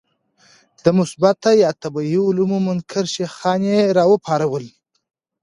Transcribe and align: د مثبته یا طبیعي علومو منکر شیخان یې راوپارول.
د 0.83 0.85
مثبته 0.99 1.49
یا 1.63 1.71
طبیعي 1.83 2.19
علومو 2.27 2.57
منکر 2.67 3.05
شیخان 3.15 3.61
یې 3.73 3.79
راوپارول. 3.97 4.65